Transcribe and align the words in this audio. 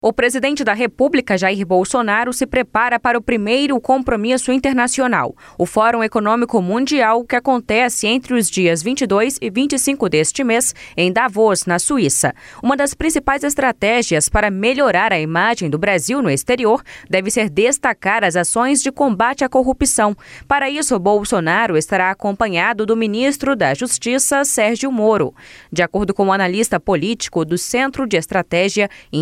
O 0.00 0.12
presidente 0.12 0.62
da 0.62 0.74
República, 0.74 1.36
Jair 1.36 1.66
Bolsonaro, 1.66 2.32
se 2.32 2.46
prepara 2.46 3.00
para 3.00 3.18
o 3.18 3.20
primeiro 3.20 3.80
compromisso 3.80 4.52
internacional, 4.52 5.34
o 5.58 5.66
Fórum 5.66 6.04
Econômico 6.04 6.62
Mundial, 6.62 7.24
que 7.24 7.34
acontece 7.34 8.06
entre 8.06 8.32
os 8.32 8.48
dias 8.48 8.80
22 8.80 9.38
e 9.42 9.50
25 9.50 10.08
deste 10.08 10.44
mês, 10.44 10.72
em 10.96 11.12
Davos, 11.12 11.66
na 11.66 11.80
Suíça. 11.80 12.32
Uma 12.62 12.76
das 12.76 12.94
principais 12.94 13.42
estratégias 13.42 14.28
para 14.28 14.52
melhorar 14.52 15.12
a 15.12 15.18
imagem 15.18 15.68
do 15.68 15.76
Brasil 15.76 16.22
no 16.22 16.30
exterior 16.30 16.80
deve 17.10 17.28
ser 17.28 17.50
destacar 17.50 18.22
as 18.22 18.36
ações 18.36 18.80
de 18.80 18.92
combate 18.92 19.42
à 19.42 19.48
corrupção. 19.48 20.16
Para 20.46 20.70
isso, 20.70 20.96
Bolsonaro 21.00 21.76
estará 21.76 22.12
acompanhado 22.12 22.86
do 22.86 22.96
ministro 22.96 23.56
da 23.56 23.74
Justiça, 23.74 24.44
Sérgio 24.44 24.92
Moro. 24.92 25.34
De 25.72 25.82
acordo 25.82 26.14
com 26.14 26.28
o 26.28 26.32
analista 26.32 26.78
político 26.78 27.44
do 27.44 27.58
Centro 27.58 28.06
de 28.06 28.16
Estratégia 28.16 28.88
e 29.10 29.18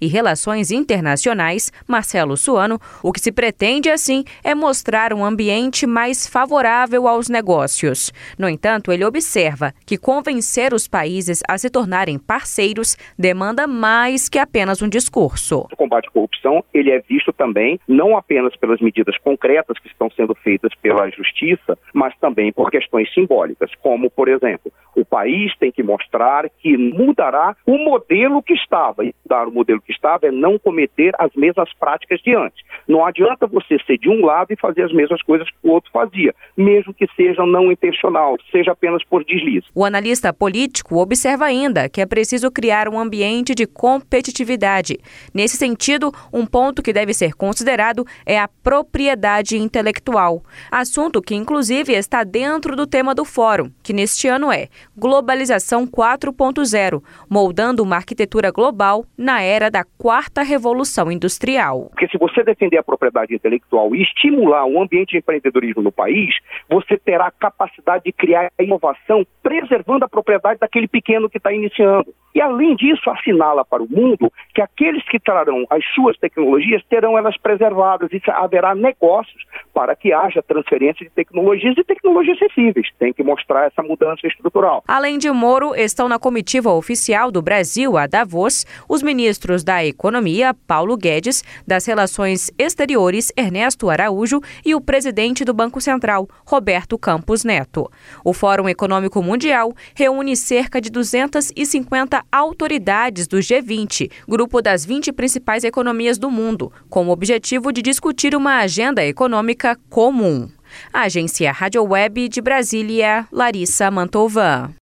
E 0.00 0.06
Relações 0.06 0.70
Internacionais, 0.70 1.70
Marcelo 1.86 2.36
Suano, 2.36 2.80
o 3.02 3.12
que 3.12 3.20
se 3.20 3.30
pretende, 3.30 3.90
assim, 3.90 4.24
é 4.42 4.54
mostrar 4.54 5.12
um 5.12 5.24
ambiente 5.24 5.86
mais 5.86 6.26
favorável 6.26 7.06
aos 7.06 7.28
negócios. 7.28 8.12
No 8.38 8.48
entanto, 8.48 8.90
ele 8.92 9.04
observa 9.04 9.72
que 9.86 9.98
convencer 9.98 10.72
os 10.72 10.88
países 10.88 11.40
a 11.46 11.58
se 11.58 11.68
tornarem 11.70 12.18
parceiros 12.18 12.96
demanda 13.18 13.66
mais 13.66 14.28
que 14.28 14.38
apenas 14.38 14.82
um 14.82 14.88
discurso. 14.88 15.66
O 15.72 15.76
combate 15.76 16.08
à 16.08 16.10
corrupção 16.10 16.64
ele 16.72 16.90
é 16.90 17.00
visto 17.00 17.32
também 17.32 17.78
não 17.86 18.16
apenas 18.16 18.56
pelas 18.56 18.80
medidas 18.80 19.16
concretas 19.18 19.78
que 19.78 19.88
estão 19.88 20.10
sendo 20.10 20.34
feitas 20.34 20.72
pela 20.82 21.08
justiça, 21.10 21.78
mas 21.92 22.16
também 22.18 22.52
por 22.52 22.70
questões 22.70 23.12
simbólicas, 23.12 23.70
como, 23.82 24.10
por 24.10 24.28
exemplo, 24.28 24.72
o 24.94 25.04
país 25.04 25.56
tem 25.58 25.70
que 25.70 25.82
mostrar 25.82 26.48
que 26.58 26.76
mudará 26.76 27.56
o 27.66 27.78
modelo 27.78 28.42
que 28.42 28.54
estava. 28.54 29.04
E 29.04 29.14
mudar 29.24 29.46
o 29.46 29.52
modelo 29.60 29.80
que 29.80 29.92
estava 29.92 30.26
é 30.26 30.30
não 30.30 30.58
cometer 30.58 31.12
as 31.18 31.32
mesmas 31.34 31.72
práticas 31.74 32.20
de 32.20 32.34
antes. 32.34 32.64
Não 32.88 33.04
adianta 33.04 33.46
você 33.46 33.78
ser 33.86 33.98
de 33.98 34.08
um 34.08 34.24
lado 34.24 34.52
e 34.52 34.56
fazer 34.56 34.82
as 34.82 34.92
mesmas 34.92 35.22
coisas 35.22 35.48
que 35.48 35.56
o 35.62 35.70
outro 35.70 35.90
fazia, 35.92 36.34
mesmo 36.56 36.94
que 36.94 37.06
seja 37.14 37.44
não 37.44 37.70
intencional, 37.70 38.36
seja 38.50 38.72
apenas 38.72 39.04
por 39.04 39.24
deslize. 39.24 39.66
O 39.74 39.84
analista 39.84 40.32
político 40.32 40.96
observa 40.96 41.44
ainda 41.44 41.88
que 41.88 42.00
é 42.00 42.06
preciso 42.06 42.50
criar 42.50 42.88
um 42.88 42.98
ambiente 42.98 43.54
de 43.54 43.66
competitividade. 43.66 44.98
Nesse 45.34 45.56
sentido, 45.56 46.12
um 46.32 46.46
ponto 46.46 46.82
que 46.82 46.92
deve 46.92 47.12
ser 47.12 47.34
considerado 47.34 48.04
é 48.24 48.38
a 48.38 48.48
propriedade 48.48 49.58
intelectual, 49.58 50.42
assunto 50.70 51.20
que 51.20 51.34
inclusive 51.34 51.92
está 51.92 52.24
dentro 52.24 52.74
do 52.74 52.86
tema 52.86 53.14
do 53.14 53.24
fórum, 53.24 53.70
que 53.82 53.92
neste 53.92 54.26
ano 54.28 54.50
é 54.50 54.68
Globalização 54.96 55.86
4.0, 55.86 57.02
moldando 57.28 57.82
uma 57.82 57.96
arquitetura 57.96 58.50
global 58.50 59.04
na 59.16 59.42
era 59.42 59.49
da 59.70 59.84
quarta 59.98 60.42
revolução 60.42 61.10
industrial. 61.10 61.88
Porque 61.90 62.06
se 62.06 62.16
você 62.16 62.44
defender 62.44 62.78
a 62.78 62.82
propriedade 62.82 63.34
intelectual 63.34 63.96
e 63.96 64.02
estimular 64.02 64.64
um 64.66 64.80
ambiente 64.80 65.10
de 65.10 65.18
empreendedorismo 65.18 65.82
no 65.82 65.90
país, 65.90 66.34
você 66.68 66.96
terá 66.96 67.26
a 67.26 67.30
capacidade 67.32 68.04
de 68.04 68.12
criar 68.12 68.52
inovação 68.60 69.26
preservando 69.42 70.04
a 70.04 70.08
propriedade 70.08 70.60
daquele 70.60 70.86
pequeno 70.86 71.28
que 71.28 71.38
está 71.38 71.52
iniciando. 71.52 72.14
E, 72.34 72.40
além 72.40 72.76
disso, 72.76 73.10
assinala 73.10 73.64
para 73.64 73.82
o 73.82 73.88
mundo 73.88 74.32
que 74.54 74.62
aqueles 74.62 75.02
que 75.08 75.18
trarão 75.18 75.64
as 75.68 75.84
suas 75.94 76.16
tecnologias 76.18 76.82
terão 76.88 77.18
elas 77.18 77.36
preservadas 77.36 78.10
e 78.12 78.20
haverá 78.30 78.74
negócios 78.74 79.44
para 79.74 79.96
que 79.96 80.12
haja 80.12 80.42
transferência 80.42 81.04
de 81.04 81.10
tecnologias 81.10 81.76
e 81.76 81.84
tecnologias 81.84 82.36
acessíveis. 82.40 82.88
Tem 82.98 83.12
que 83.12 83.22
mostrar 83.22 83.66
essa 83.66 83.82
mudança 83.82 84.26
estrutural. 84.26 84.84
Além 84.86 85.18
de 85.18 85.30
Moro, 85.30 85.74
estão 85.74 86.08
na 86.08 86.18
comitiva 86.18 86.70
oficial 86.70 87.30
do 87.30 87.42
Brasil 87.42 87.96
a 87.96 88.06
Davos 88.06 88.64
os 88.88 89.02
ministros 89.02 89.64
da 89.64 89.84
Economia, 89.84 90.54
Paulo 90.66 90.96
Guedes, 90.96 91.42
das 91.66 91.86
Relações 91.86 92.50
Exteriores, 92.58 93.32
Ernesto 93.36 93.90
Araújo, 93.90 94.40
e 94.64 94.74
o 94.74 94.80
presidente 94.80 95.44
do 95.44 95.54
Banco 95.54 95.80
Central, 95.80 96.28
Roberto 96.46 96.98
Campos 96.98 97.44
Neto. 97.44 97.90
O 98.24 98.32
Fórum 98.32 98.68
Econômico 98.68 99.22
Mundial 99.22 99.72
reúne 99.94 100.36
cerca 100.36 100.80
de 100.80 100.90
250 100.90 102.19
autoridades 102.30 103.26
do 103.26 103.38
G20, 103.38 104.10
grupo 104.28 104.60
das 104.62 104.84
20 104.84 105.12
principais 105.12 105.64
economias 105.64 106.18
do 106.18 106.30
mundo, 106.30 106.72
com 106.88 107.06
o 107.06 107.10
objetivo 107.10 107.72
de 107.72 107.82
discutir 107.82 108.34
uma 108.34 108.58
agenda 108.58 109.04
econômica 109.04 109.78
comum. 109.88 110.48
A 110.92 111.02
agência 111.02 111.52
Rádio 111.52 111.82
Web 111.84 112.28
de 112.28 112.40
Brasília, 112.40 113.26
Larissa 113.32 113.90
Mantovan. 113.90 114.79